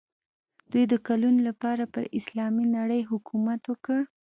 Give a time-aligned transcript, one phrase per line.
[0.71, 3.99] دوی د کلونو لپاره پر اسلامي نړۍ حکومت وکړ.